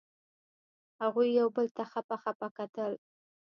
[1.01, 2.91] هغوی یو بل ته خپه خپه کتل.